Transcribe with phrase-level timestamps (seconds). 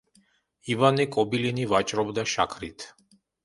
[0.75, 2.91] ივანე კობილინი ვაჭრობდა შაქრით.